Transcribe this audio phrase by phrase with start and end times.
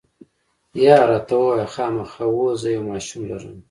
[0.83, 3.55] یا، راته ووایه، خامخا؟ هو، زه یو ماشوم لرم.